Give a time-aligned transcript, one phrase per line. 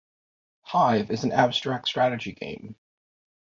[0.63, 2.75] "Hive" is an abstract strategy game.